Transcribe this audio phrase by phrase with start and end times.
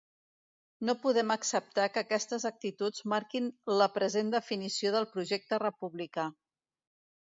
[0.87, 3.51] No podem acceptar que aquestes actituds marquin
[3.83, 6.27] la present definició del projecte republicà.